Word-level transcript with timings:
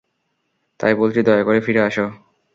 তাই 0.79 0.93
বলছি 0.95 1.19
দয়া 1.21 1.43
করে 1.43 1.59
ফিরে 1.61 1.81
আসো। 1.81 2.05